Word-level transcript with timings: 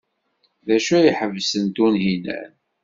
D 0.67 0.69
acu 0.75 0.91
ay 0.97 1.05
iḥebsen 1.11 1.65
Tunhinan? 1.75 2.51